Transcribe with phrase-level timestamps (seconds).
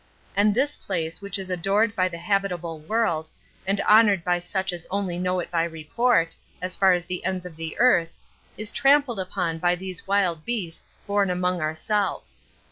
[0.35, 3.29] And this place, which is adored by the habitable world,
[3.67, 7.45] and honored by such as only know it by report, as far as the ends
[7.45, 8.17] of the earth,
[8.57, 12.39] is trampled upon by these wild beasts born among ourselves.